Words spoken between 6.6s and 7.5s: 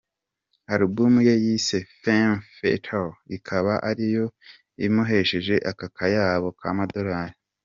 ka madorari.